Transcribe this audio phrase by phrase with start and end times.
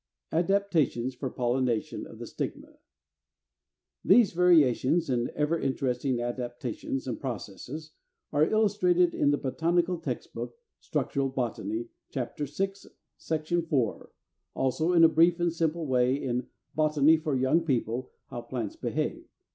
[0.35, 0.45] §1.
[0.45, 2.79] ADAPTATIONS FOR POLLINATION OF THE STIGMA.
[4.01, 4.01] 329.
[4.03, 7.91] These various and ever interesting adaptations and processes
[8.31, 12.35] are illustrated in the "Botanical Text Book, Structural Botany," chap.
[12.35, 12.71] VI.
[13.15, 13.51] sect.
[13.51, 13.71] iv.,
[14.55, 19.27] also in a brief and simple way in "Botany for Young People, How Plants Behave."